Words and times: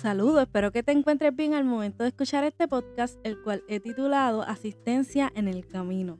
Saludos, 0.00 0.40
espero 0.40 0.72
que 0.72 0.82
te 0.82 0.92
encuentres 0.92 1.36
bien 1.36 1.52
al 1.52 1.66
momento 1.66 2.04
de 2.04 2.08
escuchar 2.08 2.42
este 2.44 2.66
podcast, 2.66 3.18
el 3.22 3.38
cual 3.42 3.62
he 3.68 3.80
titulado 3.80 4.40
Asistencia 4.40 5.30
en 5.34 5.46
el 5.46 5.66
Camino. 5.66 6.18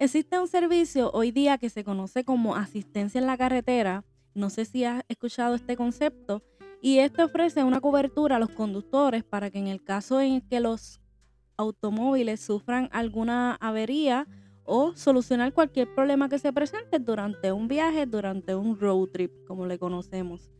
Existe 0.00 0.40
un 0.40 0.48
servicio 0.48 1.08
hoy 1.12 1.30
día 1.30 1.56
que 1.56 1.70
se 1.70 1.84
conoce 1.84 2.24
como 2.24 2.56
asistencia 2.56 3.20
en 3.20 3.28
la 3.28 3.38
carretera. 3.38 4.04
No 4.34 4.50
sé 4.50 4.64
si 4.64 4.82
has 4.82 5.04
escuchado 5.08 5.54
este 5.54 5.76
concepto. 5.76 6.42
Y 6.80 6.98
este 6.98 7.22
ofrece 7.22 7.62
una 7.62 7.80
cobertura 7.80 8.34
a 8.34 8.38
los 8.40 8.50
conductores 8.50 9.22
para 9.22 9.52
que 9.52 9.60
en 9.60 9.68
el 9.68 9.84
caso 9.84 10.20
en 10.20 10.40
que 10.40 10.58
los 10.58 11.00
automóviles 11.56 12.40
sufran 12.40 12.88
alguna 12.90 13.54
avería 13.60 14.26
o 14.64 14.96
solucionar 14.96 15.52
cualquier 15.52 15.94
problema 15.94 16.28
que 16.28 16.40
se 16.40 16.52
presente 16.52 16.98
durante 16.98 17.52
un 17.52 17.68
viaje, 17.68 18.04
durante 18.04 18.56
un 18.56 18.80
road 18.80 19.10
trip, 19.12 19.30
como 19.46 19.64
le 19.66 19.78
conocemos. 19.78 20.50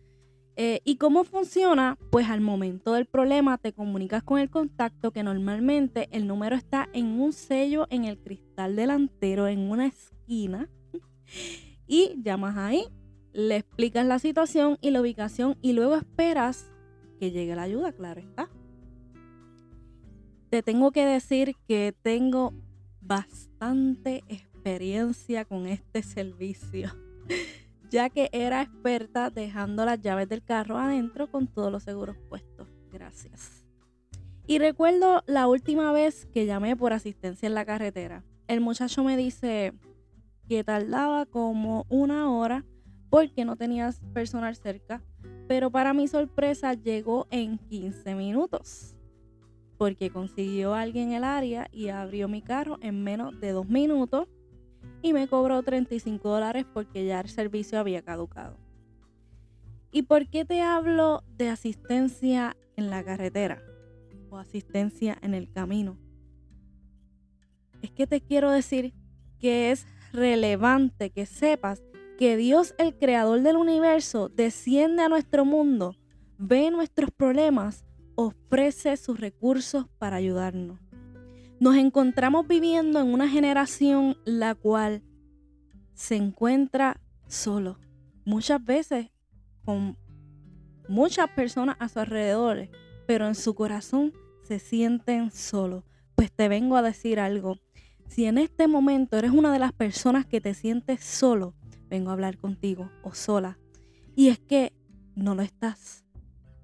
Eh, 0.56 0.82
¿Y 0.84 0.96
cómo 0.96 1.24
funciona? 1.24 1.96
Pues 2.10 2.28
al 2.28 2.42
momento 2.42 2.92
del 2.92 3.06
problema 3.06 3.56
te 3.56 3.72
comunicas 3.72 4.22
con 4.22 4.38
el 4.38 4.50
contacto 4.50 5.10
que 5.10 5.22
normalmente 5.22 6.08
el 6.12 6.26
número 6.26 6.56
está 6.56 6.90
en 6.92 7.20
un 7.20 7.32
sello 7.32 7.86
en 7.88 8.04
el 8.04 8.18
cristal 8.18 8.76
delantero 8.76 9.48
en 9.48 9.70
una 9.70 9.86
esquina 9.86 10.68
y 11.86 12.14
llamas 12.22 12.56
ahí, 12.58 12.84
le 13.32 13.56
explicas 13.56 14.04
la 14.04 14.18
situación 14.18 14.76
y 14.82 14.90
la 14.90 15.00
ubicación 15.00 15.56
y 15.62 15.72
luego 15.72 15.94
esperas 15.94 16.70
que 17.18 17.30
llegue 17.30 17.56
la 17.56 17.62
ayuda, 17.62 17.92
claro 17.92 18.20
está. 18.20 18.50
Te 20.50 20.62
tengo 20.62 20.92
que 20.92 21.06
decir 21.06 21.56
que 21.66 21.94
tengo 22.02 22.52
bastante 23.00 24.22
experiencia 24.28 25.46
con 25.46 25.66
este 25.66 26.02
servicio 26.02 26.94
ya 27.92 28.08
que 28.08 28.30
era 28.32 28.62
experta 28.62 29.28
dejando 29.28 29.84
las 29.84 30.00
llaves 30.00 30.26
del 30.26 30.42
carro 30.42 30.78
adentro 30.78 31.30
con 31.30 31.46
todos 31.46 31.70
los 31.70 31.82
seguros 31.82 32.16
puestos. 32.30 32.66
Gracias. 32.90 33.66
Y 34.46 34.58
recuerdo 34.58 35.22
la 35.26 35.46
última 35.46 35.92
vez 35.92 36.26
que 36.32 36.46
llamé 36.46 36.74
por 36.74 36.94
asistencia 36.94 37.46
en 37.46 37.54
la 37.54 37.66
carretera. 37.66 38.24
El 38.48 38.62
muchacho 38.62 39.04
me 39.04 39.18
dice 39.18 39.74
que 40.48 40.64
tardaba 40.64 41.26
como 41.26 41.84
una 41.90 42.30
hora 42.30 42.64
porque 43.10 43.44
no 43.44 43.56
tenía 43.56 43.92
personal 44.14 44.56
cerca, 44.56 45.02
pero 45.46 45.70
para 45.70 45.92
mi 45.92 46.08
sorpresa 46.08 46.72
llegó 46.72 47.26
en 47.30 47.58
15 47.58 48.14
minutos 48.14 48.96
porque 49.76 50.10
consiguió 50.10 50.74
a 50.74 50.80
alguien 50.80 51.08
en 51.08 51.14
el 51.16 51.24
área 51.24 51.68
y 51.72 51.88
abrió 51.88 52.28
mi 52.28 52.40
carro 52.40 52.78
en 52.80 53.02
menos 53.02 53.38
de 53.40 53.50
dos 53.50 53.68
minutos 53.68 54.28
y 55.02 55.12
me 55.12 55.28
cobró 55.28 55.62
35 55.62 56.28
dólares 56.28 56.66
porque 56.72 57.04
ya 57.04 57.20
el 57.20 57.28
servicio 57.28 57.78
había 57.78 58.02
caducado. 58.02 58.56
¿Y 59.90 60.02
por 60.02 60.28
qué 60.28 60.44
te 60.44 60.62
hablo 60.62 61.22
de 61.36 61.48
asistencia 61.48 62.56
en 62.76 62.88
la 62.88 63.04
carretera 63.04 63.62
o 64.30 64.38
asistencia 64.38 65.18
en 65.20 65.34
el 65.34 65.50
camino? 65.50 65.98
Es 67.82 67.90
que 67.90 68.06
te 68.06 68.20
quiero 68.20 68.50
decir 68.50 68.94
que 69.38 69.70
es 69.70 69.86
relevante 70.12 71.10
que 71.10 71.26
sepas 71.26 71.82
que 72.18 72.36
Dios, 72.36 72.74
el 72.78 72.96
creador 72.96 73.42
del 73.42 73.56
universo, 73.56 74.28
desciende 74.28 75.02
a 75.02 75.08
nuestro 75.08 75.44
mundo, 75.44 75.96
ve 76.38 76.70
nuestros 76.70 77.10
problemas, 77.10 77.84
ofrece 78.14 78.96
sus 78.96 79.18
recursos 79.18 79.86
para 79.98 80.16
ayudarnos. 80.16 80.78
Nos 81.62 81.76
encontramos 81.76 82.48
viviendo 82.48 82.98
en 82.98 83.14
una 83.14 83.28
generación 83.28 84.16
la 84.24 84.56
cual 84.56 85.04
se 85.94 86.16
encuentra 86.16 87.00
solo. 87.28 87.78
Muchas 88.24 88.64
veces 88.64 89.12
con 89.64 89.96
muchas 90.88 91.30
personas 91.30 91.76
a 91.78 91.88
su 91.88 92.00
alrededor, 92.00 92.68
pero 93.06 93.28
en 93.28 93.36
su 93.36 93.54
corazón 93.54 94.12
se 94.42 94.58
sienten 94.58 95.30
solos. 95.30 95.84
Pues 96.16 96.32
te 96.32 96.48
vengo 96.48 96.74
a 96.74 96.82
decir 96.82 97.20
algo. 97.20 97.58
Si 98.08 98.24
en 98.24 98.38
este 98.38 98.66
momento 98.66 99.16
eres 99.16 99.30
una 99.30 99.52
de 99.52 99.60
las 99.60 99.72
personas 99.72 100.26
que 100.26 100.40
te 100.40 100.54
sientes 100.54 101.04
solo, 101.04 101.54
vengo 101.88 102.10
a 102.10 102.14
hablar 102.14 102.38
contigo 102.38 102.90
o 103.04 103.14
sola. 103.14 103.56
Y 104.16 104.30
es 104.30 104.40
que 104.40 104.72
no 105.14 105.36
lo 105.36 105.42
estás. 105.42 106.04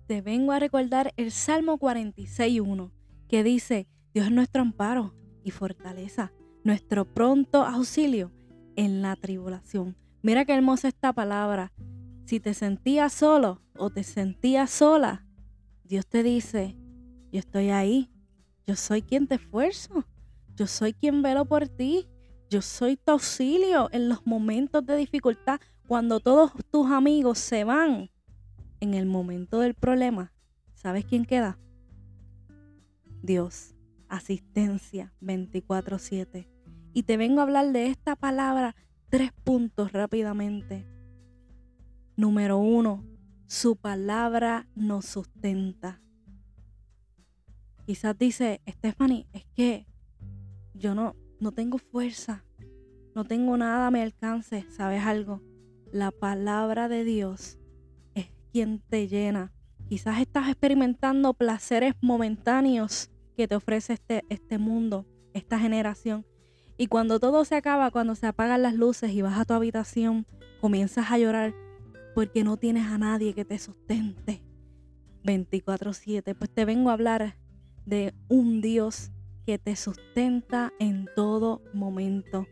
Te 0.08 0.22
vengo 0.22 0.50
a 0.50 0.58
recordar 0.58 1.14
el 1.16 1.30
Salmo 1.30 1.78
46.1 1.78 2.90
que 3.28 3.44
dice, 3.44 3.86
Dios 4.18 4.26
es 4.26 4.32
nuestro 4.32 4.62
amparo 4.62 5.14
y 5.44 5.52
fortaleza, 5.52 6.32
nuestro 6.64 7.04
pronto 7.04 7.64
auxilio 7.64 8.32
en 8.74 9.00
la 9.00 9.14
tribulación. 9.14 9.96
Mira 10.22 10.44
qué 10.44 10.54
hermosa 10.54 10.88
esta 10.88 11.12
palabra. 11.12 11.72
Si 12.24 12.40
te 12.40 12.52
sentías 12.52 13.12
solo 13.12 13.62
o 13.76 13.90
te 13.90 14.02
sentías 14.02 14.70
sola, 14.70 15.24
Dios 15.84 16.04
te 16.08 16.24
dice, 16.24 16.74
yo 17.30 17.38
estoy 17.38 17.70
ahí, 17.70 18.10
yo 18.66 18.74
soy 18.74 19.02
quien 19.02 19.28
te 19.28 19.36
esfuerzo, 19.36 20.04
yo 20.56 20.66
soy 20.66 20.94
quien 20.94 21.22
velo 21.22 21.44
por 21.44 21.68
ti, 21.68 22.08
yo 22.50 22.60
soy 22.60 22.96
tu 22.96 23.12
auxilio 23.12 23.88
en 23.92 24.08
los 24.08 24.26
momentos 24.26 24.84
de 24.84 24.96
dificultad, 24.96 25.60
cuando 25.86 26.18
todos 26.18 26.50
tus 26.72 26.90
amigos 26.90 27.38
se 27.38 27.62
van. 27.62 28.10
En 28.80 28.94
el 28.94 29.06
momento 29.06 29.60
del 29.60 29.74
problema, 29.74 30.32
¿sabes 30.74 31.04
quién 31.04 31.24
queda? 31.24 31.56
Dios 33.22 33.76
asistencia 34.08 35.12
24/7. 35.20 36.48
Y 36.92 37.02
te 37.04 37.16
vengo 37.16 37.40
a 37.40 37.44
hablar 37.44 37.72
de 37.72 37.86
esta 37.86 38.16
palabra 38.16 38.74
tres 39.08 39.32
puntos 39.44 39.92
rápidamente. 39.92 40.86
Número 42.16 42.58
uno, 42.58 43.04
su 43.46 43.76
palabra 43.76 44.68
nos 44.74 45.06
sustenta. 45.06 46.00
Quizás 47.86 48.18
dice, 48.18 48.60
Stephanie, 48.68 49.26
es 49.32 49.46
que 49.54 49.86
yo 50.74 50.94
no, 50.94 51.16
no 51.40 51.52
tengo 51.52 51.78
fuerza, 51.78 52.44
no 53.14 53.24
tengo 53.24 53.56
nada 53.56 53.86
a 53.86 53.90
mi 53.90 54.00
alcance. 54.00 54.66
¿Sabes 54.70 55.02
algo? 55.04 55.42
La 55.90 56.10
palabra 56.10 56.88
de 56.88 57.04
Dios 57.04 57.58
es 58.14 58.30
quien 58.52 58.80
te 58.80 59.08
llena. 59.08 59.52
Quizás 59.88 60.20
estás 60.20 60.48
experimentando 60.48 61.32
placeres 61.32 61.94
momentáneos 62.02 63.10
que 63.38 63.46
te 63.46 63.54
ofrece 63.54 63.92
este, 63.92 64.24
este 64.30 64.58
mundo, 64.58 65.06
esta 65.32 65.60
generación. 65.60 66.26
Y 66.76 66.88
cuando 66.88 67.20
todo 67.20 67.44
se 67.44 67.54
acaba, 67.54 67.92
cuando 67.92 68.16
se 68.16 68.26
apagan 68.26 68.62
las 68.62 68.74
luces 68.74 69.12
y 69.12 69.22
vas 69.22 69.38
a 69.38 69.44
tu 69.44 69.54
habitación, 69.54 70.26
comienzas 70.60 71.12
a 71.12 71.18
llorar 71.18 71.54
porque 72.16 72.42
no 72.42 72.56
tienes 72.56 72.88
a 72.88 72.98
nadie 72.98 73.34
que 73.34 73.44
te 73.44 73.60
sustente 73.60 74.42
24/7. 75.22 76.34
Pues 76.34 76.50
te 76.52 76.64
vengo 76.64 76.90
a 76.90 76.94
hablar 76.94 77.36
de 77.86 78.12
un 78.26 78.60
Dios 78.60 79.12
que 79.46 79.56
te 79.56 79.76
sustenta 79.76 80.72
en 80.80 81.08
todo 81.14 81.62
momento. 81.72 82.48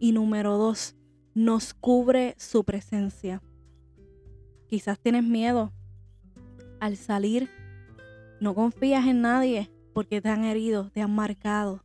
Y 0.00 0.10
número 0.10 0.56
dos, 0.58 0.96
nos 1.34 1.72
cubre 1.72 2.34
su 2.36 2.64
presencia. 2.64 3.44
Quizás 4.66 4.98
tienes 4.98 5.22
miedo 5.22 5.72
al 6.80 6.96
salir, 6.96 7.48
no 8.40 8.56
confías 8.56 9.06
en 9.06 9.20
nadie, 9.20 9.70
porque 9.96 10.20
te 10.20 10.28
han 10.28 10.44
herido, 10.44 10.90
te 10.90 11.00
han 11.00 11.14
marcado. 11.14 11.82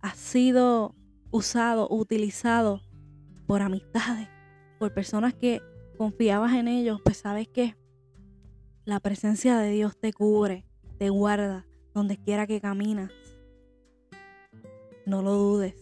Has 0.00 0.16
sido 0.16 0.94
usado, 1.30 1.86
utilizado 1.90 2.80
por 3.46 3.60
amistades, 3.60 4.26
por 4.78 4.94
personas 4.94 5.34
que 5.34 5.60
confiabas 5.98 6.54
en 6.54 6.66
ellos, 6.66 6.98
pues 7.04 7.18
sabes 7.18 7.46
que 7.46 7.76
la 8.86 9.00
presencia 9.00 9.58
de 9.58 9.70
Dios 9.70 9.98
te 9.98 10.14
cubre, 10.14 10.64
te 10.96 11.10
guarda 11.10 11.66
donde 11.92 12.16
quiera 12.16 12.46
que 12.46 12.58
caminas. 12.58 13.12
No 15.04 15.20
lo 15.20 15.34
dudes. 15.34 15.74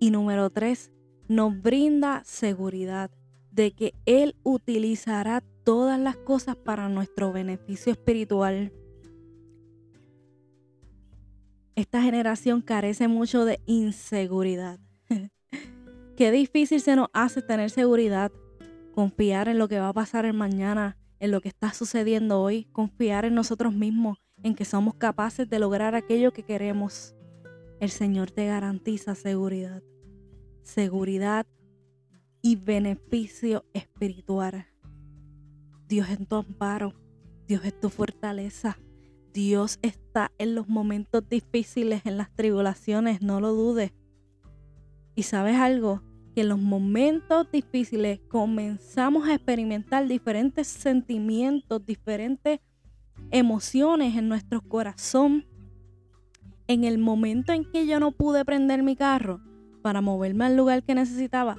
Y 0.00 0.10
número 0.10 0.50
tres, 0.50 0.92
nos 1.28 1.62
brinda 1.62 2.22
seguridad 2.26 3.10
de 3.50 3.72
que 3.72 3.94
Él 4.04 4.36
utilizará 4.42 5.42
todas 5.64 5.98
las 5.98 6.18
cosas 6.18 6.56
para 6.56 6.90
nuestro 6.90 7.32
beneficio 7.32 7.90
espiritual. 7.90 8.70
Esta 11.74 12.02
generación 12.02 12.60
carece 12.60 13.08
mucho 13.08 13.44
de 13.44 13.60
inseguridad. 13.66 14.78
Qué 16.16 16.30
difícil 16.30 16.80
se 16.80 16.96
nos 16.96 17.08
hace 17.12 17.42
tener 17.42 17.70
seguridad, 17.70 18.30
confiar 18.92 19.48
en 19.48 19.58
lo 19.58 19.68
que 19.68 19.80
va 19.80 19.88
a 19.88 19.92
pasar 19.92 20.24
el 20.24 20.34
mañana, 20.34 20.96
en 21.18 21.30
lo 21.30 21.40
que 21.40 21.48
está 21.48 21.72
sucediendo 21.72 22.40
hoy, 22.40 22.64
confiar 22.66 23.24
en 23.24 23.34
nosotros 23.34 23.74
mismos, 23.74 24.18
en 24.42 24.54
que 24.54 24.64
somos 24.64 24.94
capaces 24.94 25.48
de 25.48 25.58
lograr 25.58 25.94
aquello 25.94 26.32
que 26.32 26.44
queremos. 26.44 27.14
El 27.80 27.90
Señor 27.90 28.30
te 28.30 28.46
garantiza 28.46 29.14
seguridad, 29.14 29.82
seguridad 30.62 31.46
y 32.40 32.56
beneficio 32.56 33.64
espiritual. 33.72 34.66
Dios 35.88 36.08
es 36.08 36.28
tu 36.28 36.36
amparo, 36.36 36.94
Dios 37.46 37.64
es 37.64 37.78
tu 37.78 37.88
fortaleza. 37.88 38.78
Dios 39.32 39.80
en 40.38 40.54
los 40.54 40.68
momentos 40.68 41.28
difíciles, 41.28 42.02
en 42.04 42.16
las 42.16 42.34
tribulaciones, 42.34 43.22
no 43.22 43.40
lo 43.40 43.52
dudes. 43.52 43.92
Y 45.14 45.24
sabes 45.24 45.56
algo, 45.56 46.02
que 46.34 46.40
en 46.40 46.48
los 46.48 46.58
momentos 46.58 47.50
difíciles 47.52 48.20
comenzamos 48.28 49.28
a 49.28 49.34
experimentar 49.34 50.08
diferentes 50.08 50.66
sentimientos, 50.66 51.84
diferentes 51.86 52.60
emociones 53.30 54.16
en 54.16 54.28
nuestro 54.28 54.60
corazón. 54.60 55.46
En 56.66 56.84
el 56.84 56.98
momento 56.98 57.52
en 57.52 57.64
que 57.70 57.86
yo 57.86 58.00
no 58.00 58.10
pude 58.10 58.44
prender 58.44 58.82
mi 58.82 58.96
carro 58.96 59.40
para 59.82 60.00
moverme 60.00 60.46
al 60.46 60.56
lugar 60.56 60.82
que 60.82 60.94
necesitaba, 60.94 61.56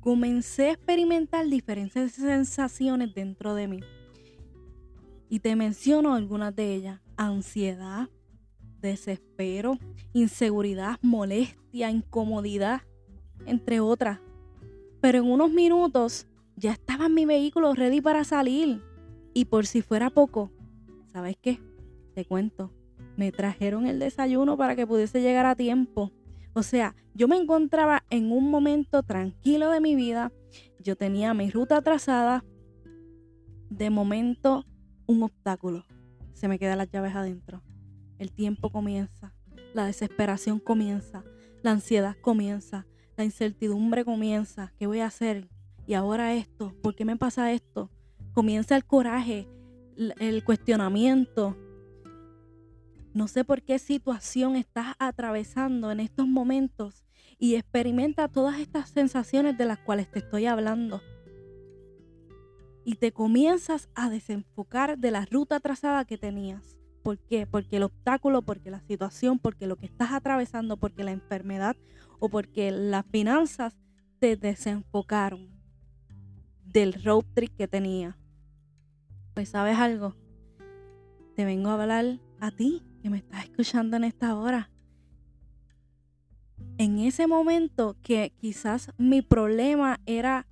comencé 0.00 0.70
a 0.70 0.72
experimentar 0.72 1.46
diferentes 1.46 2.12
sensaciones 2.12 3.14
dentro 3.14 3.54
de 3.54 3.68
mí. 3.68 3.80
Y 5.28 5.40
te 5.40 5.54
menciono 5.54 6.14
algunas 6.14 6.56
de 6.56 6.74
ellas. 6.74 7.00
Ansiedad, 7.20 8.08
desespero, 8.80 9.76
inseguridad, 10.12 11.00
molestia, 11.02 11.90
incomodidad, 11.90 12.82
entre 13.44 13.80
otras. 13.80 14.20
Pero 15.00 15.18
en 15.18 15.24
unos 15.24 15.50
minutos 15.50 16.28
ya 16.54 16.70
estaba 16.70 17.06
en 17.06 17.14
mi 17.14 17.26
vehículo 17.26 17.74
ready 17.74 18.00
para 18.00 18.22
salir. 18.22 18.84
Y 19.34 19.46
por 19.46 19.66
si 19.66 19.82
fuera 19.82 20.10
poco, 20.10 20.52
¿sabes 21.12 21.36
qué? 21.42 21.60
Te 22.14 22.24
cuento. 22.24 22.72
Me 23.16 23.32
trajeron 23.32 23.88
el 23.88 23.98
desayuno 23.98 24.56
para 24.56 24.76
que 24.76 24.86
pudiese 24.86 25.20
llegar 25.20 25.46
a 25.46 25.56
tiempo. 25.56 26.12
O 26.52 26.62
sea, 26.62 26.94
yo 27.14 27.26
me 27.26 27.36
encontraba 27.36 28.04
en 28.10 28.30
un 28.30 28.48
momento 28.48 29.02
tranquilo 29.02 29.72
de 29.72 29.80
mi 29.80 29.96
vida. 29.96 30.30
Yo 30.78 30.94
tenía 30.94 31.34
mi 31.34 31.50
ruta 31.50 31.82
trazada. 31.82 32.44
De 33.70 33.90
momento, 33.90 34.64
un 35.06 35.24
obstáculo. 35.24 35.84
Se 36.38 36.46
me 36.46 36.60
quedan 36.60 36.78
las 36.78 36.88
llaves 36.88 37.16
adentro. 37.16 37.64
El 38.20 38.30
tiempo 38.30 38.70
comienza. 38.70 39.34
La 39.74 39.86
desesperación 39.86 40.60
comienza. 40.60 41.24
La 41.62 41.72
ansiedad 41.72 42.16
comienza. 42.20 42.86
La 43.16 43.24
incertidumbre 43.24 44.04
comienza. 44.04 44.72
¿Qué 44.78 44.86
voy 44.86 45.00
a 45.00 45.06
hacer? 45.06 45.48
Y 45.88 45.94
ahora 45.94 46.34
esto. 46.34 46.72
¿Por 46.80 46.94
qué 46.94 47.04
me 47.04 47.16
pasa 47.16 47.50
esto? 47.50 47.90
Comienza 48.34 48.76
el 48.76 48.84
coraje, 48.84 49.48
el 49.96 50.44
cuestionamiento. 50.44 51.56
No 53.14 53.26
sé 53.26 53.42
por 53.42 53.62
qué 53.62 53.80
situación 53.80 54.54
estás 54.54 54.94
atravesando 55.00 55.90
en 55.90 55.98
estos 55.98 56.28
momentos 56.28 57.04
y 57.36 57.56
experimenta 57.56 58.28
todas 58.28 58.60
estas 58.60 58.90
sensaciones 58.90 59.58
de 59.58 59.64
las 59.64 59.80
cuales 59.80 60.08
te 60.08 60.20
estoy 60.20 60.46
hablando. 60.46 61.02
Y 62.88 62.94
te 62.94 63.12
comienzas 63.12 63.90
a 63.94 64.08
desenfocar 64.08 64.96
de 64.96 65.10
la 65.10 65.26
ruta 65.26 65.60
trazada 65.60 66.06
que 66.06 66.16
tenías. 66.16 66.78
¿Por 67.02 67.18
qué? 67.18 67.46
Porque 67.46 67.76
el 67.76 67.82
obstáculo, 67.82 68.40
porque 68.40 68.70
la 68.70 68.80
situación, 68.80 69.38
porque 69.38 69.66
lo 69.66 69.76
que 69.76 69.84
estás 69.84 70.12
atravesando, 70.12 70.78
porque 70.78 71.04
la 71.04 71.10
enfermedad 71.10 71.76
o 72.18 72.30
porque 72.30 72.70
las 72.70 73.04
finanzas 73.04 73.76
te 74.20 74.36
desenfocaron 74.36 75.50
del 76.64 76.94
road 76.94 77.26
trip 77.34 77.54
que 77.58 77.68
tenía. 77.68 78.16
Pues 79.34 79.50
sabes 79.50 79.76
algo, 79.76 80.16
te 81.36 81.44
vengo 81.44 81.68
a 81.68 81.74
hablar 81.74 82.18
a 82.40 82.50
ti 82.52 82.82
que 83.02 83.10
me 83.10 83.18
estás 83.18 83.44
escuchando 83.44 83.98
en 83.98 84.04
esta 84.04 84.34
hora. 84.34 84.70
En 86.78 87.00
ese 87.00 87.26
momento 87.26 87.98
que 88.00 88.32
quizás 88.38 88.92
mi 88.96 89.20
problema 89.20 90.00
era 90.06 90.47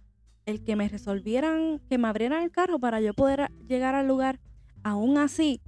el 0.46 0.62
que 0.62 0.76
me 0.76 0.88
resolvieran, 0.88 1.80
que 1.88 1.98
me 1.98 2.08
abrieran 2.08 2.42
el 2.42 2.50
carro 2.50 2.78
para 2.78 3.00
yo 3.00 3.12
poder 3.12 3.50
llegar 3.68 3.94
al 3.94 4.06
lugar, 4.06 4.40
aún 4.82 5.18
así, 5.18 5.60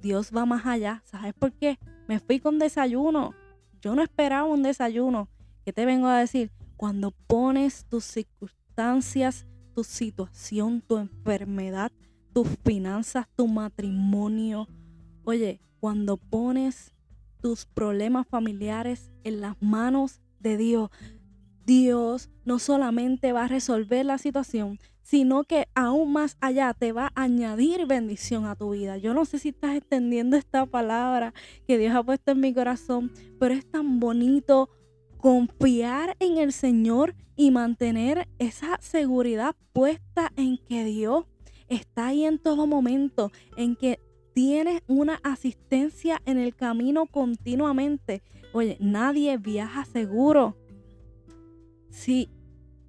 Dios 0.00 0.30
va 0.34 0.46
más 0.46 0.66
allá. 0.66 1.02
¿Sabes 1.06 1.34
por 1.34 1.52
qué? 1.52 1.78
Me 2.06 2.20
fui 2.20 2.38
con 2.38 2.58
desayuno. 2.58 3.34
Yo 3.80 3.94
no 3.94 4.02
esperaba 4.02 4.44
un 4.44 4.62
desayuno. 4.62 5.28
¿Qué 5.64 5.72
te 5.72 5.86
vengo 5.86 6.06
a 6.06 6.20
decir? 6.20 6.52
Cuando 6.76 7.10
pones 7.10 7.86
tus 7.86 8.04
circunstancias, 8.04 9.46
tu 9.74 9.84
situación, 9.84 10.82
tu 10.82 10.98
enfermedad, 10.98 11.90
tus 12.32 12.48
finanzas, 12.64 13.26
tu 13.36 13.48
matrimonio. 13.48 14.68
Oye, 15.24 15.60
cuando 15.80 16.18
pones 16.18 16.94
tus 17.40 17.64
problemas 17.64 18.26
familiares 18.26 19.10
en 19.24 19.40
las 19.40 19.60
manos 19.62 20.20
de 20.38 20.56
Dios, 20.56 20.90
Dios 21.70 22.30
no 22.44 22.58
solamente 22.58 23.32
va 23.32 23.44
a 23.44 23.48
resolver 23.48 24.04
la 24.04 24.18
situación, 24.18 24.80
sino 25.02 25.44
que 25.44 25.68
aún 25.76 26.12
más 26.12 26.36
allá 26.40 26.74
te 26.74 26.90
va 26.90 27.12
a 27.14 27.22
añadir 27.22 27.86
bendición 27.86 28.44
a 28.46 28.56
tu 28.56 28.70
vida. 28.70 28.96
Yo 28.96 29.14
no 29.14 29.24
sé 29.24 29.38
si 29.38 29.50
estás 29.50 29.76
extendiendo 29.76 30.36
esta 30.36 30.66
palabra 30.66 31.32
que 31.68 31.78
Dios 31.78 31.94
ha 31.94 32.02
puesto 32.02 32.32
en 32.32 32.40
mi 32.40 32.52
corazón, 32.52 33.12
pero 33.38 33.54
es 33.54 33.70
tan 33.70 34.00
bonito 34.00 34.68
confiar 35.18 36.16
en 36.18 36.38
el 36.38 36.52
Señor 36.52 37.14
y 37.36 37.52
mantener 37.52 38.26
esa 38.40 38.76
seguridad 38.80 39.54
puesta 39.72 40.32
en 40.34 40.58
que 40.58 40.82
Dios 40.82 41.26
está 41.68 42.08
ahí 42.08 42.24
en 42.24 42.40
todo 42.40 42.66
momento, 42.66 43.30
en 43.56 43.76
que 43.76 44.00
tienes 44.34 44.82
una 44.88 45.20
asistencia 45.22 46.20
en 46.24 46.36
el 46.36 46.56
camino 46.56 47.06
continuamente. 47.06 48.24
Oye, 48.52 48.76
nadie 48.80 49.36
viaja 49.36 49.84
seguro 49.84 50.56
si 51.90 52.30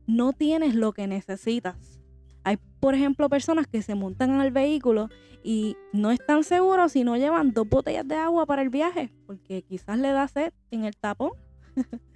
no 0.08 0.34
tienes 0.34 0.76
lo 0.76 0.94
que 0.94 1.08
necesitas. 1.08 2.00
Hay, 2.44 2.58
por 2.80 2.96
ejemplo, 2.96 3.30
personas 3.30 3.68
que 3.68 3.82
se 3.82 3.96
montan 3.96 4.40
al 4.40 4.52
vehículo 4.52 5.10
y 5.44 5.76
no 5.94 6.12
están 6.12 6.44
seguros 6.44 6.94
si 6.94 7.04
no 7.04 7.18
llevan 7.18 7.54
dos 7.54 7.68
botellas 7.68 8.08
de 8.08 8.16
agua 8.16 8.46
para 8.46 8.62
el 8.62 8.70
viaje, 8.70 9.12
porque 9.26 9.64
quizás 9.64 9.98
le 9.98 10.12
da 10.12 10.28
sed 10.28 10.54
en 10.72 10.86
el 10.86 10.96
tapón. 10.96 11.32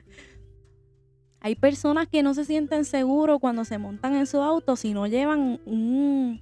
Hay 1.40 1.56
personas 1.56 2.08
que 2.08 2.24
no 2.24 2.34
se 2.34 2.44
sienten 2.44 2.86
seguros 2.86 3.40
cuando 3.40 3.66
se 3.66 3.78
montan 3.78 4.16
en 4.16 4.26
su 4.26 4.42
auto 4.42 4.76
si 4.76 4.94
no 4.94 5.06
llevan 5.06 5.60
un 5.66 6.42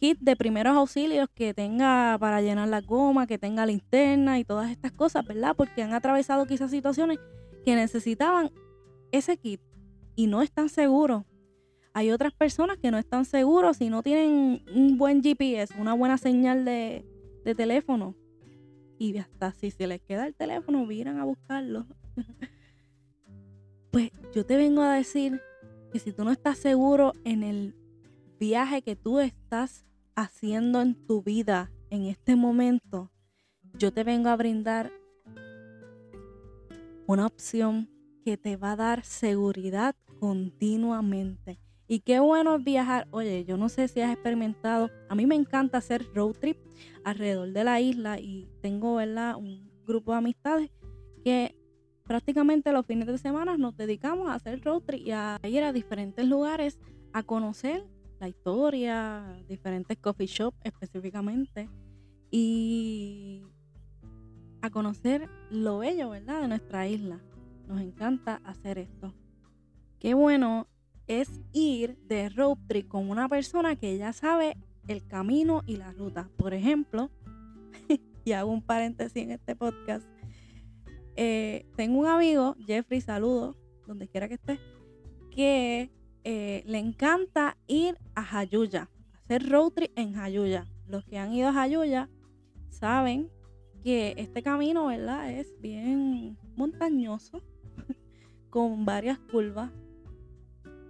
kit 0.00 0.18
de 0.18 0.34
primeros 0.34 0.76
auxilios 0.76 1.28
que 1.32 1.54
tenga 1.54 2.16
para 2.18 2.42
llenar 2.42 2.68
la 2.68 2.80
goma, 2.80 3.28
que 3.28 3.38
tenga 3.38 3.64
linterna 3.64 4.40
y 4.40 4.44
todas 4.44 4.72
estas 4.72 4.90
cosas, 4.90 5.24
¿verdad? 5.24 5.54
Porque 5.56 5.82
han 5.84 5.94
atravesado 5.94 6.46
quizás 6.46 6.72
situaciones 6.72 7.20
que 7.64 7.76
necesitaban 7.76 8.50
ese 9.16 9.36
kit 9.36 9.60
y 10.16 10.26
no 10.26 10.42
están 10.42 10.68
seguros. 10.68 11.24
Hay 11.92 12.10
otras 12.10 12.32
personas 12.32 12.78
que 12.78 12.90
no 12.90 12.98
están 12.98 13.24
seguros 13.24 13.76
si 13.76 13.88
no 13.88 14.02
tienen 14.02 14.64
un 14.74 14.98
buen 14.98 15.22
GPS, 15.22 15.74
una 15.78 15.94
buena 15.94 16.18
señal 16.18 16.64
de, 16.64 17.04
de 17.44 17.54
teléfono. 17.54 18.16
Y 18.98 19.16
hasta 19.18 19.52
si 19.52 19.70
se 19.70 19.86
les 19.86 20.00
queda 20.00 20.26
el 20.26 20.34
teléfono, 20.34 20.86
vienen 20.86 21.18
a 21.18 21.24
buscarlo. 21.24 21.86
pues 23.92 24.10
yo 24.34 24.44
te 24.44 24.56
vengo 24.56 24.82
a 24.82 24.94
decir 24.94 25.40
que 25.92 26.00
si 26.00 26.12
tú 26.12 26.24
no 26.24 26.32
estás 26.32 26.58
seguro 26.58 27.12
en 27.24 27.44
el 27.44 27.76
viaje 28.40 28.82
que 28.82 28.96
tú 28.96 29.20
estás 29.20 29.86
haciendo 30.16 30.80
en 30.80 30.94
tu 31.06 31.22
vida 31.22 31.70
en 31.90 32.06
este 32.06 32.34
momento, 32.34 33.12
yo 33.78 33.92
te 33.92 34.02
vengo 34.02 34.28
a 34.28 34.36
brindar 34.36 34.90
una 37.06 37.26
opción 37.26 37.93
que 38.24 38.36
te 38.38 38.56
va 38.56 38.72
a 38.72 38.76
dar 38.76 39.04
seguridad 39.04 39.94
continuamente. 40.18 41.60
Y 41.86 42.00
qué 42.00 42.18
bueno 42.18 42.56
es 42.56 42.64
viajar. 42.64 43.06
Oye, 43.10 43.44
yo 43.44 43.58
no 43.58 43.68
sé 43.68 43.88
si 43.88 44.00
has 44.00 44.12
experimentado. 44.12 44.90
A 45.10 45.14
mí 45.14 45.26
me 45.26 45.34
encanta 45.34 45.78
hacer 45.78 46.06
road 46.14 46.32
trip 46.32 46.56
alrededor 47.04 47.52
de 47.52 47.64
la 47.64 47.80
isla 47.80 48.18
y 48.18 48.48
tengo, 48.62 48.96
¿verdad? 48.96 49.36
Un 49.36 49.70
grupo 49.86 50.12
de 50.12 50.18
amistades 50.18 50.70
que 51.22 51.54
prácticamente 52.04 52.72
los 52.72 52.86
fines 52.86 53.06
de 53.06 53.18
semana 53.18 53.58
nos 53.58 53.76
dedicamos 53.76 54.30
a 54.30 54.34
hacer 54.34 54.62
road 54.62 54.82
trip 54.82 55.06
y 55.06 55.10
a 55.10 55.38
ir 55.44 55.62
a 55.62 55.72
diferentes 55.72 56.26
lugares 56.26 56.78
a 57.12 57.22
conocer 57.22 57.84
la 58.18 58.28
historia, 58.28 59.36
diferentes 59.46 59.98
coffee 59.98 60.26
shops 60.26 60.56
específicamente 60.64 61.68
y 62.30 63.42
a 64.62 64.70
conocer 64.70 65.28
lo 65.50 65.78
bello, 65.78 66.08
¿verdad? 66.10 66.40
De 66.40 66.48
nuestra 66.48 66.88
isla. 66.88 67.20
Nos 67.66 67.80
encanta 67.80 68.40
hacer 68.44 68.78
esto. 68.78 69.14
Qué 69.98 70.14
bueno 70.14 70.66
es 71.06 71.40
ir 71.52 71.98
de 72.08 72.28
road 72.28 72.58
trip 72.66 72.88
con 72.88 73.10
una 73.10 73.28
persona 73.28 73.76
que 73.76 73.96
ya 73.96 74.12
sabe 74.12 74.56
el 74.88 75.06
camino 75.06 75.62
y 75.66 75.76
la 75.76 75.92
ruta. 75.92 76.28
Por 76.36 76.54
ejemplo, 76.54 77.10
y 78.24 78.32
hago 78.32 78.50
un 78.50 78.62
paréntesis 78.62 79.22
en 79.22 79.30
este 79.30 79.56
podcast, 79.56 80.06
eh, 81.16 81.66
tengo 81.76 82.00
un 82.00 82.06
amigo, 82.06 82.56
Jeffrey, 82.66 83.00
saludo, 83.00 83.56
donde 83.86 84.08
quiera 84.08 84.28
que 84.28 84.34
esté, 84.34 84.58
que 85.30 85.90
eh, 86.24 86.62
le 86.66 86.78
encanta 86.78 87.56
ir 87.66 87.98
a 88.14 88.22
Jayuya, 88.22 88.90
hacer 89.12 89.48
road 89.48 89.72
trip 89.72 89.92
en 89.96 90.14
Jayuya. 90.14 90.66
Los 90.86 91.04
que 91.04 91.18
han 91.18 91.32
ido 91.32 91.48
a 91.48 91.52
Jayuya 91.52 92.08
saben 92.70 93.30
que 93.82 94.14
este 94.16 94.42
camino, 94.42 94.86
¿verdad? 94.86 95.30
Es 95.30 95.60
bien 95.60 96.38
montañoso, 96.56 97.42
con 98.54 98.84
varias 98.84 99.18
curvas, 99.18 99.72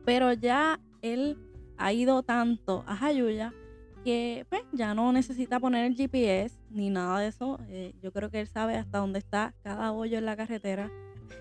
pero 0.05 0.35
ya 0.35 0.79
él 1.01 1.39
ha 1.79 1.95
ido 1.95 2.23
tanto 2.23 2.85
a 2.87 2.95
Jayuya 2.95 3.55
que 4.05 4.45
pues, 4.51 4.65
ya 4.73 4.95
no 4.95 5.11
necesita 5.15 5.59
poner 5.59 5.87
el 5.87 5.97
GPS 5.97 6.59
ni 6.69 6.91
nada 6.91 7.21
de 7.21 7.29
eso. 7.29 7.59
Eh, 7.71 7.95
yo 8.03 8.13
creo 8.13 8.31
que 8.31 8.41
él 8.41 8.49
sabe 8.49 8.77
hasta 8.77 8.99
dónde 8.99 9.19
está 9.19 9.55
cada 9.63 9.93
hoyo 9.93 10.19
en 10.19 10.27
la 10.27 10.37
carretera. 10.37 10.91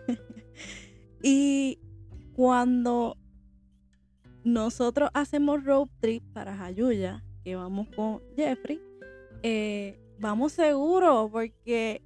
y 1.22 1.80
cuando 2.38 3.18
nosotros 4.46 5.10
hacemos 5.14 5.66
road 5.66 5.90
trip 6.00 6.24
para 6.32 6.56
Jayuya, 6.56 7.22
que 7.44 7.58
vamos 7.58 7.90
con 7.94 8.22
Jeffrey, 8.38 8.80
eh, 9.42 10.00
vamos 10.20 10.54
seguros 10.54 11.30
porque 11.30 12.02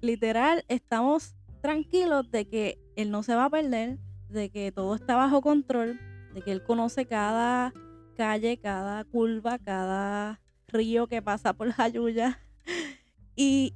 literal 0.00 0.64
estamos 0.68 1.34
tranquilos 1.60 2.30
de 2.30 2.48
que 2.48 2.78
él 2.98 3.12
no 3.12 3.22
se 3.22 3.36
va 3.36 3.44
a 3.44 3.50
perder, 3.50 3.96
de 4.28 4.50
que 4.50 4.72
todo 4.72 4.96
está 4.96 5.14
bajo 5.14 5.40
control, 5.40 6.00
de 6.34 6.42
que 6.42 6.50
él 6.50 6.64
conoce 6.64 7.06
cada 7.06 7.72
calle, 8.16 8.58
cada 8.58 9.04
curva, 9.04 9.60
cada 9.60 10.40
río 10.66 11.06
que 11.06 11.22
pasa 11.22 11.52
por 11.54 11.70
Jayuya. 11.70 12.40
Y 13.40 13.72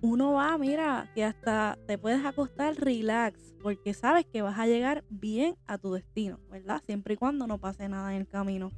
uno 0.00 0.32
va, 0.32 0.58
mira, 0.58 1.08
que 1.14 1.22
hasta 1.22 1.78
te 1.86 1.98
puedes 1.98 2.24
acostar 2.24 2.74
relax, 2.74 3.54
porque 3.62 3.94
sabes 3.94 4.26
que 4.26 4.42
vas 4.42 4.58
a 4.58 4.66
llegar 4.66 5.04
bien 5.08 5.54
a 5.68 5.78
tu 5.78 5.92
destino, 5.92 6.40
¿verdad? 6.50 6.82
Siempre 6.84 7.14
y 7.14 7.16
cuando 7.16 7.46
no 7.46 7.58
pase 7.58 7.88
nada 7.88 8.12
en 8.12 8.22
el 8.22 8.26
camino. 8.26 8.72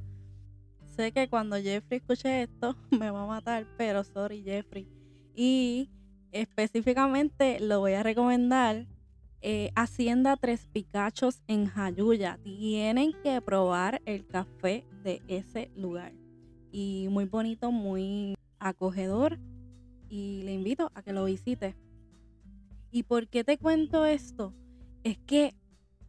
Sé 0.95 1.11
que 1.11 1.27
cuando 1.27 1.55
Jeffrey 1.55 1.97
escuche 1.97 2.43
esto 2.43 2.75
me 2.91 3.09
va 3.09 3.23
a 3.23 3.25
matar, 3.25 3.65
pero 3.77 4.03
sorry 4.03 4.43
Jeffrey. 4.43 4.87
Y 5.33 5.89
específicamente 6.31 7.59
lo 7.59 7.79
voy 7.79 7.93
a 7.93 8.03
recomendar 8.03 8.85
eh, 9.41 9.71
Hacienda 9.75 10.37
Tres 10.37 10.67
Picachos 10.71 11.41
en 11.47 11.65
Jayuya. 11.65 12.39
Tienen 12.43 13.13
que 13.23 13.41
probar 13.41 14.01
el 14.05 14.25
café 14.27 14.85
de 15.03 15.21
ese 15.27 15.71
lugar. 15.75 16.13
Y 16.71 17.07
muy 17.09 17.25
bonito, 17.25 17.71
muy 17.71 18.35
acogedor. 18.59 19.39
Y 20.09 20.43
le 20.43 20.53
invito 20.53 20.91
a 20.93 21.01
que 21.01 21.13
lo 21.13 21.25
visite. 21.25 21.75
¿Y 22.91 23.03
por 23.03 23.27
qué 23.27 23.43
te 23.43 23.57
cuento 23.57 24.05
esto? 24.05 24.53
Es 25.03 25.17
que 25.17 25.55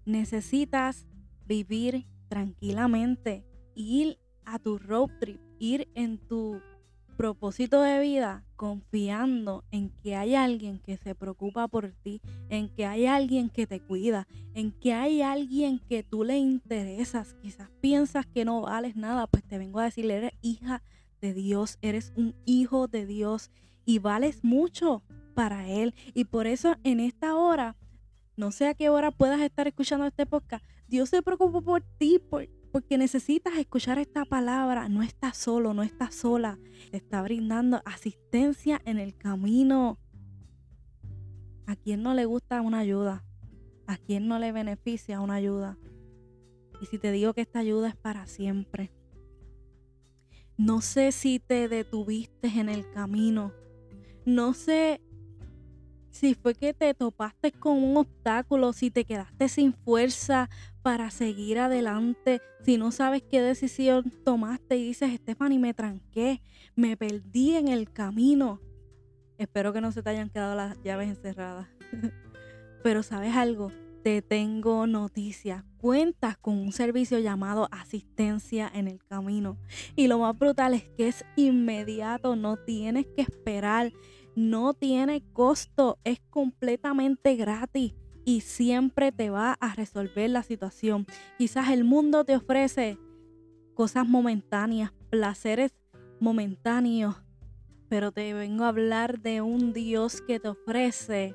necesitas 0.05 1.07
vivir 1.47 2.07
tranquilamente, 2.29 3.45
ir 3.75 4.19
a 4.45 4.59
tu 4.59 4.79
road 4.79 5.11
trip, 5.21 5.41
ir 5.59 5.89
en 5.95 6.19
tu 6.19 6.61
propósito 7.17 7.83
de 7.83 8.01
vida 8.01 8.45
confiando 8.57 9.65
en 9.71 9.91
que 10.03 10.17
hay 10.17 10.35
alguien 10.35 10.79
que 10.79 10.97
se 10.97 11.15
preocupa 11.15 11.69
por 11.69 11.93
ti, 11.93 12.21
en 12.49 12.69
que 12.69 12.87
hay 12.87 13.07
alguien 13.07 13.51
que 13.51 13.67
te 13.67 13.81
cuida, 13.81 14.27
en 14.55 14.73
que 14.73 14.93
hay 14.93 15.23
alguien 15.23 15.79
que 15.79 16.03
tú 16.03 16.25
le 16.25 16.39
interesas. 16.39 17.35
Quizás 17.43 17.71
piensas 17.81 18.27
que 18.27 18.45
no 18.45 18.63
vales 18.63 18.97
nada, 18.97 19.27
pues 19.27 19.45
te 19.45 19.59
vengo 19.59 19.81
a 19.81 19.85
decir, 19.85 20.11
eres 20.11 20.33
hija 20.43 20.83
de 21.21 21.35
Dios, 21.35 21.79
eres 21.83 22.13
un 22.17 22.35
hijo 22.45 22.89
de 22.89 23.07
Dios 23.07 23.51
y 23.85 23.99
vales 23.99 24.45
mucho 24.45 25.03
para 25.35 25.69
Él. 25.69 25.95
Y 26.15 26.25
por 26.25 26.47
eso 26.47 26.77
en 26.85 27.01
esta 27.01 27.37
hora, 27.37 27.77
no 28.37 28.53
sé 28.53 28.67
a 28.67 28.75
qué 28.75 28.89
hora 28.89 29.11
puedas 29.11 29.41
estar 29.41 29.67
escuchando 29.69 30.07
este 30.07 30.27
podcast, 30.27 30.65
Dios 30.89 31.09
se 31.09 31.23
preocupa 31.23 31.61
por 31.61 31.83
ti, 31.99 32.19
por, 32.19 32.49
porque 32.73 32.97
necesitas 32.97 33.59
escuchar 33.59 33.99
esta 33.99 34.25
palabra. 34.25 34.89
No 34.89 35.03
estás 35.03 35.37
solo, 35.37 35.75
no 35.75 35.83
estás 35.83 36.15
sola. 36.15 36.59
Te 36.91 36.97
está 36.97 37.21
brindando 37.21 37.83
asistencia 37.85 38.81
en 38.87 38.99
el 38.99 39.15
camino. 39.15 39.99
¿A 41.67 41.77
quién 41.77 42.03
no 42.03 42.15
le 42.15 42.25
gusta 42.25 42.63
una 42.63 42.79
ayuda? 42.79 43.25
¿A 43.87 43.99
quién 43.99 44.27
no 44.27 44.39
le 44.39 44.53
beneficia 44.53 45.21
una 45.21 45.35
ayuda? 45.35 45.79
Y 46.81 46.87
si 46.87 46.99
te 46.99 47.13
digo 47.13 47.35
que 47.35 47.43
esta 47.43 47.59
ayuda 47.59 47.91
es 47.91 47.97
para 47.97 48.27
siempre. 48.27 48.91
No 50.57 50.81
sé 50.81 51.13
si 51.13 51.39
te 51.41 51.69
detuviste 51.69 52.49
en 52.59 52.71
el 52.71 52.91
camino. 52.91 53.53
No 54.25 54.55
sé 54.55 55.03
si 56.13 56.35
fue 56.35 56.55
que 56.55 56.75
te 56.75 56.95
topaste 56.95 57.51
con 57.51 57.83
un 57.83 57.97
obstáculo, 57.97 58.73
si 58.73 58.91
te 58.91 59.05
quedaste 59.05 59.49
sin 59.49 59.73
fuerza 59.73 60.49
para 60.83 61.11
seguir 61.11 61.59
adelante, 61.59 62.41
si 62.65 62.77
no 62.77 62.93
sabes 62.93 63.23
qué 63.23 63.41
decisión 63.41 64.13
tomaste 64.25 64.77
y 64.77 64.85
dices, 64.85 65.13
Stephanie, 65.15 65.59
me 65.59 65.75
tranqué, 65.75 66.43
me 66.77 66.97
perdí 66.97 67.57
en 67.57 67.69
el 67.69 67.91
camino. 67.91 68.61
Espero 69.39 69.73
que 69.73 69.81
no 69.81 69.91
se 69.91 70.03
te 70.03 70.11
hayan 70.11 70.29
quedado 70.29 70.55
las 70.55 70.81
llaves 70.83 71.09
encerradas. 71.09 71.69
Pero 72.83 73.03
sabes 73.03 73.35
algo, 73.35 73.73
te 74.03 74.21
tengo 74.21 74.87
noticias. 74.87 75.65
Cuentas 75.79 76.37
con 76.37 76.59
un 76.59 76.73
servicio 76.73 77.19
llamado 77.21 77.69
asistencia 77.73 78.71
en 78.73 78.87
el 78.87 79.03
camino. 79.05 79.57
Y 79.97 80.09
lo 80.09 80.19
más 80.19 80.39
brutal 80.39 80.75
es 80.75 80.89
que 80.91 81.09
es 81.09 81.25
inmediato, 81.37 82.37
no 82.37 82.59
tienes 82.59 83.07
que 83.07 83.23
esperar 83.23 83.93
no 84.35 84.75
tiene 84.75 85.23
costo, 85.33 85.99
es 86.05 86.21
completamente 86.31 87.37
gratis 87.37 87.95
y 88.25 88.41
siempre 88.41 89.13
te 89.13 89.31
va 89.31 89.55
a 89.61 89.75
resolver 89.75 90.31
la 90.31 90.43
situación. 90.43 91.07
Quizás 91.39 91.71
el 91.71 91.85
mundo 91.85 92.25
te 92.25 92.37
ofrece 92.37 92.99
cosas 93.75 94.07
momentáneas, 94.09 94.93
placeres 95.11 95.75
momentáneos, 96.21 97.23
pero 97.89 98.13
te 98.13 98.33
vengo 98.33 98.65
a 98.65 98.69
hablar 98.69 99.21
de 99.21 99.41
un 99.41 99.73
Dios 99.73 100.23
que 100.23 100.41
te 100.41 100.49
ofrece 100.49 101.35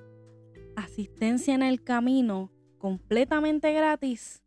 asistencia 0.76 1.54
en 1.54 1.64
el 1.64 1.84
camino 1.84 2.52
completamente 2.78 3.74
gratis 3.74 4.44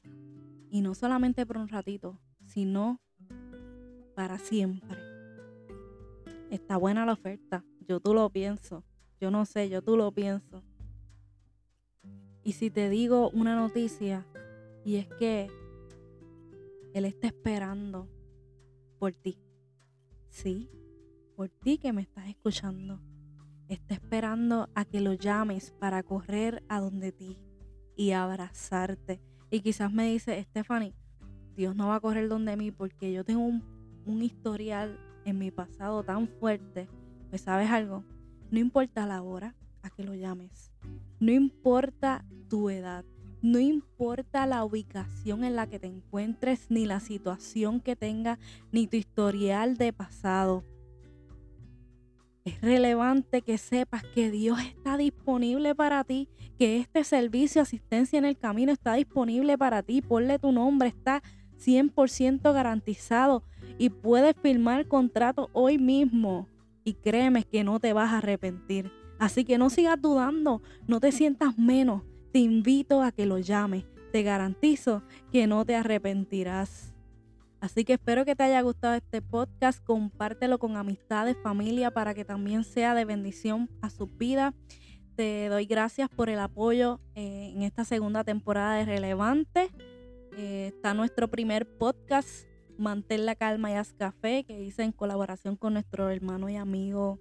y 0.71 0.81
no 0.81 0.95
solamente 0.95 1.45
por 1.45 1.59
un 1.59 1.69
ratito, 1.69 2.21
sino 2.47 3.01
para 4.15 4.39
siempre. 4.39 4.97
Está 6.51 6.77
buena 6.77 7.05
la 7.05 7.13
oferta. 7.13 7.65
Yo 7.87 8.01
tú 8.01 8.15
lo 8.15 8.31
pienso. 8.31 8.85
Yo 9.21 9.31
no 9.31 9.45
sé, 9.45 9.69
yo 9.69 9.83
tú 9.83 9.97
lo 9.97 10.13
pienso. 10.13 10.63
Y 12.43 12.53
si 12.53 12.71
te 12.71 12.89
digo 12.89 13.31
una 13.31 13.55
noticia, 13.55 14.27
y 14.85 14.97
es 14.97 15.09
que 15.19 15.49
Él 16.95 17.05
está 17.05 17.27
esperando 17.27 18.09
por 18.99 19.13
ti. 19.15 19.39
Sí, 20.29 20.71
por 21.37 21.49
ti 21.49 21.79
que 21.79 21.93
me 21.93 22.03
estás 22.03 22.29
escuchando. 22.29 23.01
Está 23.69 23.95
esperando 23.95 24.69
a 24.75 24.85
que 24.85 25.01
lo 25.01 25.13
llames 25.13 25.73
para 25.79 26.03
correr 26.03 26.63
a 26.69 26.81
donde 26.81 27.13
ti 27.13 27.39
y 27.95 28.13
abrazarte. 28.13 29.21
Y 29.51 29.61
quizás 29.61 29.93
me 29.93 30.07
dice, 30.11 30.43
Stephanie, 30.43 30.95
Dios 31.55 31.77
no 31.77 31.89
va 31.89 31.97
a 31.97 32.01
correr 32.01 32.29
donde 32.29 32.57
mí 32.57 32.71
porque 32.71 33.13
yo 33.13 33.25
tengo 33.25 33.43
un, 33.43 33.63
un 34.07 34.23
historial 34.23 34.99
en 35.25 35.39
mi 35.39 35.51
pasado 35.51 36.03
tan 36.03 36.27
fuerte 36.27 36.89
pues 37.31 37.43
sabes 37.43 37.71
algo, 37.71 38.05
no 38.51 38.59
importa 38.59 39.07
la 39.07 39.23
hora 39.23 39.55
a 39.83 39.91
que 39.91 40.05
lo 40.05 40.15
llames, 40.15 40.73
no 41.21 41.31
importa 41.31 42.25
tu 42.49 42.69
edad, 42.69 43.05
no 43.41 43.59
importa 43.59 44.47
la 44.47 44.65
ubicación 44.65 45.45
en 45.45 45.57
la 45.57 45.69
que 45.69 45.79
te 45.79 45.87
encuentres, 45.87 46.67
ni 46.69 46.85
la 46.85 47.01
situación 47.01 47.81
que 47.81 47.97
tengas, 47.97 48.39
ni 48.73 48.87
tu 48.87 48.97
historial 48.97 49.77
de 49.77 49.93
pasado. 49.93 50.65
Es 52.45 52.61
relevante 52.61 53.43
que 53.43 53.59
sepas 53.59 54.03
que 54.03 54.31
Dios 54.31 54.59
está 54.61 54.97
disponible 54.97 55.75
para 55.75 56.05
ti, 56.05 56.29
que 56.59 56.79
este 56.79 57.05
servicio 57.05 57.63
asistencia 57.63 58.19
en 58.19 58.25
el 58.25 58.37
camino 58.37 58.73
está 58.73 58.95
disponible 58.95 59.57
para 59.57 59.83
ti. 59.83 60.03
Ponle 60.03 60.39
tu 60.39 60.51
nombre, 60.51 60.89
está 60.89 61.23
100% 61.59 62.53
garantizado 62.53 63.45
y 63.79 63.91
puedes 63.91 64.35
firmar 64.37 64.89
contrato 64.89 65.51
hoy 65.53 65.79
mismo 65.79 66.49
y 66.91 66.95
créeme 66.95 67.45
que 67.45 67.63
no 67.63 67.79
te 67.79 67.93
vas 67.93 68.11
a 68.11 68.19
arrepentir. 68.19 68.91
Así 69.21 69.45
que 69.45 69.59
no 69.59 69.71
sigas 69.71 70.01
dudando, 70.01 70.61
no 70.89 70.99
te 70.99 71.13
sientas 71.13 71.57
menos. 71.57 72.03
Te 72.33 72.41
invito 72.41 73.03
a 73.03 73.13
que 73.13 73.27
lo 73.27 73.39
llames. 73.39 73.85
Te 74.13 74.25
garantizo 74.25 75.05
que 75.31 75.47
no 75.47 75.65
te 75.65 75.77
arrepentirás. 75.77 76.93
Así 77.61 77.85
que 77.85 77.93
espero 77.93 78.25
que 78.25 78.35
te 78.35 78.43
haya 78.43 78.61
gustado 78.63 78.95
este 78.95 79.23
podcast. 79.23 79.85
Compártelo 79.85 80.59
con 80.59 80.77
amistades, 80.77 81.37
familia, 81.45 81.93
para 81.93 82.13
que 82.13 82.25
también 82.25 82.65
sea 82.65 82.95
de 82.95 83.05
bendición 83.05 83.71
a 83.83 83.91
su 83.91 84.09
vida. 84.09 84.53
Te 85.15 85.49
doy 85.49 85.67
gracias 85.67 86.09
por 86.09 86.29
el 86.29 86.41
apoyo 86.41 86.99
eh, 87.15 87.53
en 87.55 87.63
esta 87.63 87.85
segunda 87.85 88.25
temporada 88.25 88.75
de 88.75 88.85
Relevante. 88.87 89.71
Eh, 90.37 90.73
está 90.75 90.93
nuestro 90.95 91.29
primer 91.29 91.67
podcast 91.79 92.50
Mantén 92.81 93.27
la 93.27 93.35
calma 93.35 93.71
y 93.71 93.75
haz 93.75 93.93
café, 93.93 94.43
que 94.45 94.59
hice 94.59 94.85
en 94.85 94.93
colaboración 94.93 95.55
con 95.55 95.75
nuestro 95.75 96.09
hermano 96.09 96.49
y 96.49 96.57
amigo 96.57 97.21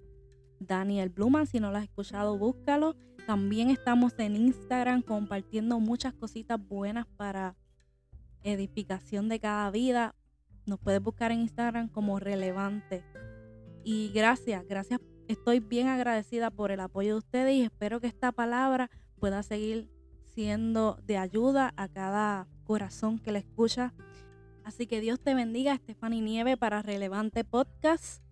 Daniel 0.58 1.10
Bluman. 1.10 1.46
Si 1.46 1.60
no 1.60 1.70
lo 1.70 1.76
has 1.76 1.84
escuchado, 1.84 2.38
búscalo. 2.38 2.96
También 3.26 3.68
estamos 3.68 4.18
en 4.18 4.36
Instagram 4.36 5.02
compartiendo 5.02 5.78
muchas 5.78 6.14
cositas 6.14 6.58
buenas 6.66 7.06
para 7.18 7.58
edificación 8.42 9.28
de 9.28 9.38
cada 9.38 9.70
vida. 9.70 10.14
Nos 10.64 10.78
puedes 10.78 11.02
buscar 11.02 11.30
en 11.30 11.40
Instagram 11.40 11.90
como 11.90 12.18
relevante. 12.18 13.04
Y 13.84 14.12
gracias, 14.14 14.66
gracias. 14.66 14.98
Estoy 15.28 15.60
bien 15.60 15.88
agradecida 15.88 16.50
por 16.50 16.70
el 16.70 16.80
apoyo 16.80 17.12
de 17.12 17.18
ustedes 17.18 17.54
y 17.54 17.62
espero 17.64 18.00
que 18.00 18.06
esta 18.06 18.32
palabra 18.32 18.90
pueda 19.18 19.42
seguir 19.42 19.90
siendo 20.34 20.98
de 21.04 21.18
ayuda 21.18 21.74
a 21.76 21.86
cada 21.88 22.48
corazón 22.64 23.18
que 23.18 23.30
la 23.30 23.40
escucha 23.40 23.92
Así 24.70 24.86
que 24.86 25.00
Dios 25.00 25.18
te 25.18 25.34
bendiga, 25.34 25.74
Stephanie 25.74 26.20
Nieve, 26.20 26.56
para 26.56 26.80
Relevante 26.80 27.42
Podcast. 27.42 28.22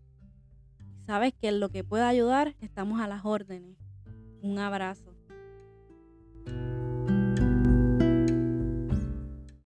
Sabes 1.05 1.35
que 1.35 1.49
en 1.49 1.59
lo 1.59 1.69
que 1.69 1.83
pueda 1.83 2.07
ayudar, 2.07 2.55
estamos 2.61 3.01
a 3.01 3.09
las 3.09 3.25
órdenes. 3.25 3.77
Un 4.41 4.61
abrazo. 4.61 5.13